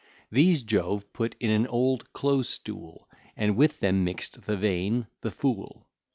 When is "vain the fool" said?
4.57-5.85